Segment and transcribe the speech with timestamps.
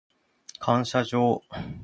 [0.57, 1.43] 感謝状